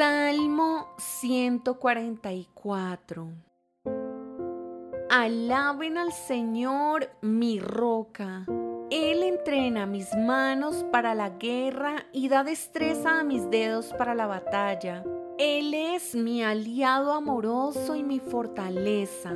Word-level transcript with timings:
Salmo 0.00 0.88
144 0.96 3.28
Alaben 5.10 5.98
al 5.98 6.14
Señor 6.14 7.10
mi 7.20 7.60
roca. 7.60 8.46
Él 8.90 9.22
entrena 9.22 9.84
mis 9.84 10.16
manos 10.16 10.86
para 10.90 11.14
la 11.14 11.28
guerra 11.28 12.06
y 12.14 12.30
da 12.30 12.44
destreza 12.44 13.20
a 13.20 13.24
mis 13.24 13.50
dedos 13.50 13.92
para 13.92 14.14
la 14.14 14.26
batalla. 14.26 15.04
Él 15.36 15.74
es 15.74 16.14
mi 16.14 16.42
aliado 16.42 17.12
amoroso 17.12 17.94
y 17.94 18.02
mi 18.02 18.20
fortaleza, 18.20 19.34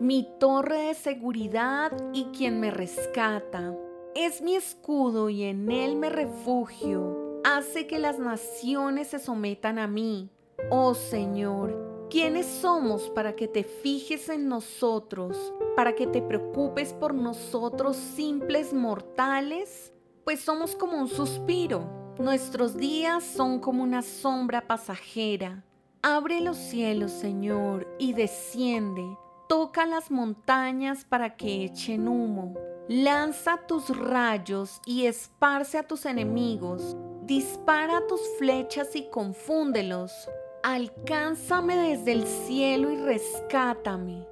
mi 0.00 0.26
torre 0.40 0.78
de 0.78 0.94
seguridad 0.94 1.92
y 2.14 2.24
quien 2.34 2.58
me 2.58 2.70
rescata. 2.70 3.76
Es 4.14 4.40
mi 4.40 4.56
escudo 4.56 5.28
y 5.28 5.42
en 5.42 5.70
él 5.70 5.96
me 5.96 6.08
refugio 6.08 7.25
hace 7.56 7.86
que 7.86 7.98
las 7.98 8.18
naciones 8.18 9.08
se 9.08 9.18
sometan 9.18 9.78
a 9.78 9.86
mí. 9.86 10.30
Oh 10.70 10.94
Señor, 10.94 12.06
¿quiénes 12.10 12.44
somos 12.44 13.08
para 13.10 13.34
que 13.34 13.48
te 13.48 13.64
fijes 13.64 14.28
en 14.28 14.46
nosotros, 14.46 15.54
para 15.74 15.94
que 15.94 16.06
te 16.06 16.20
preocupes 16.20 16.92
por 16.92 17.14
nosotros 17.14 17.96
simples 17.96 18.74
mortales? 18.74 19.94
Pues 20.24 20.40
somos 20.40 20.76
como 20.76 20.98
un 20.98 21.08
suspiro, 21.08 22.14
nuestros 22.18 22.76
días 22.76 23.24
son 23.24 23.58
como 23.58 23.82
una 23.82 24.02
sombra 24.02 24.66
pasajera. 24.66 25.64
Abre 26.02 26.42
los 26.42 26.58
cielos, 26.58 27.10
Señor, 27.10 27.88
y 27.98 28.12
desciende. 28.12 29.16
Toca 29.48 29.86
las 29.86 30.10
montañas 30.10 31.06
para 31.06 31.36
que 31.36 31.64
echen 31.64 32.06
humo. 32.06 32.54
Lanza 32.88 33.66
tus 33.66 33.96
rayos 33.96 34.80
y 34.84 35.06
esparce 35.06 35.78
a 35.78 35.86
tus 35.86 36.04
enemigos 36.04 36.96
Dispara 37.26 38.06
tus 38.06 38.20
flechas 38.38 38.94
y 38.94 39.08
confúndelos. 39.08 40.30
Alcánzame 40.62 41.76
desde 41.76 42.12
el 42.12 42.24
cielo 42.24 42.92
y 42.92 42.98
rescátame. 42.98 44.24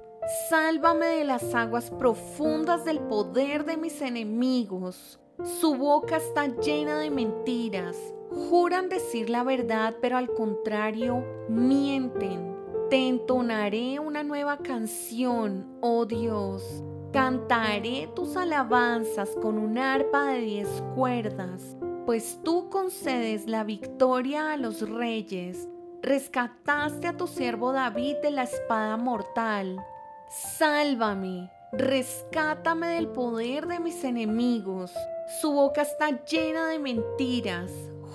Sálvame 0.49 1.07
de 1.07 1.25
las 1.25 1.53
aguas 1.53 1.91
profundas 1.91 2.85
del 2.85 3.01
poder 3.01 3.65
de 3.65 3.75
mis 3.75 4.01
enemigos. 4.01 5.19
Su 5.59 5.75
boca 5.75 6.15
está 6.15 6.47
llena 6.47 6.97
de 6.99 7.11
mentiras. 7.11 7.97
Juran 8.49 8.87
decir 8.87 9.29
la 9.29 9.43
verdad, 9.43 9.97
pero 9.99 10.15
al 10.15 10.33
contrario, 10.33 11.21
mienten. 11.49 12.55
Te 12.89 13.09
entonaré 13.09 13.99
una 13.99 14.23
nueva 14.23 14.59
canción, 14.59 15.67
oh 15.81 16.05
Dios. 16.05 16.81
Cantaré 17.11 18.09
tus 18.15 18.37
alabanzas 18.37 19.35
con 19.41 19.57
un 19.57 19.77
arpa 19.77 20.27
de 20.27 20.39
diez 20.39 20.69
cuerdas 20.95 21.75
pues 22.05 22.39
tú 22.43 22.69
concedes 22.69 23.47
la 23.47 23.63
victoria 23.63 24.53
a 24.53 24.57
los 24.57 24.87
reyes, 24.87 25.67
rescataste 26.01 27.07
a 27.07 27.17
tu 27.17 27.27
siervo 27.27 27.71
David 27.71 28.17
de 28.21 28.31
la 28.31 28.43
espada 28.43 28.95
mortal. 28.97 29.83
Sálvame, 30.29 31.51
rescátame 31.71 32.87
del 32.87 33.07
poder 33.07 33.67
de 33.67 33.79
mis 33.79 34.03
enemigos. 34.03 34.91
Su 35.41 35.51
boca 35.53 35.81
está 35.81 36.23
llena 36.25 36.67
de 36.67 36.79
mentiras. 36.79 37.71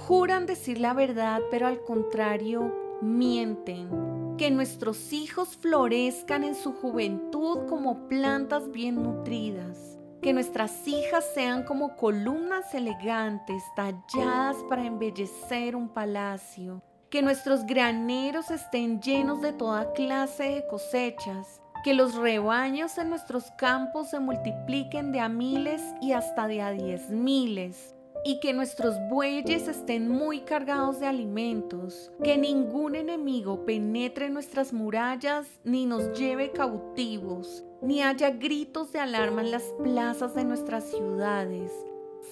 Juran 0.07 0.47
decir 0.47 0.79
la 0.79 0.95
verdad, 0.95 1.41
pero 1.51 1.67
al 1.67 1.83
contrario, 1.83 2.73
mienten. 3.03 4.37
Que 4.39 4.51
nuestros 4.51 5.13
hijos 5.13 5.57
florezcan 5.57 6.45
en 6.45 6.55
su 6.55 6.73
juventud 6.73 7.67
como 7.69 8.09
plantas 8.09 8.71
bien 8.71 9.03
nutridas 9.03 9.90
que 10.23 10.33
nuestras 10.33 10.87
hijas 10.87 11.25
sean 11.35 11.65
como 11.65 11.97
columnas 11.97 12.75
elegantes 12.75 13.63
talladas 13.75 14.57
para 14.69 14.85
embellecer 14.85 15.75
un 15.75 15.89
palacio. 15.89 16.83
Que 17.09 17.23
nuestros 17.23 17.65
graneros 17.65 18.51
estén 18.51 19.01
llenos 19.01 19.41
de 19.41 19.53
toda 19.53 19.93
clase 19.93 20.45
de 20.45 20.67
cosechas. 20.67 21.61
Que 21.83 21.95
los 21.95 22.15
rebaños 22.15 22.99
en 22.99 23.09
nuestros 23.09 23.51
campos 23.53 24.11
se 24.11 24.21
multipliquen 24.21 25.13
de 25.13 25.21
a 25.21 25.29
miles 25.29 25.83
y 26.03 26.13
hasta 26.13 26.47
de 26.47 26.61
a 26.61 26.71
diez 26.71 27.09
miles 27.11 27.95
y 28.25 28.41
que 28.41 28.53
nuestros 28.53 28.97
bueyes 29.09 29.69
estén 29.69 30.09
muy 30.09 30.41
cargados 30.41 31.01
de 31.01 31.07
alimentos, 31.07 32.13
que 32.23 32.37
ningún 32.37 32.95
enemigo 32.95 33.65
penetre 33.65 34.31
nuestras 34.31 34.73
murallas 34.73 35.47
ni 35.65 35.87
nos 35.87 36.19
lleve 36.19 36.53
cautivos, 36.53 37.65
ni 37.83 38.03
haya 38.03 38.31
gritos 38.31 38.93
de 38.93 39.01
alarma 39.01 39.41
en 39.41 39.51
las 39.51 39.75
plazas 39.83 40.35
de 40.35 40.45
nuestras 40.45 40.91
ciudades. 40.91 41.73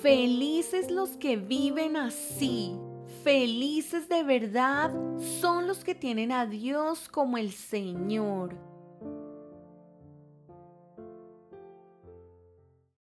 Felices 0.02 0.90
los 0.90 1.16
que 1.16 1.36
viven 1.36 1.96
así, 1.96 2.76
felices 3.24 4.08
de 4.08 4.22
verdad 4.22 4.92
son 5.40 5.66
los 5.66 5.84
que 5.84 5.94
tienen 5.94 6.32
a 6.32 6.46
Dios 6.46 7.08
como 7.08 7.38
el 7.38 7.52
Señor 7.52 8.67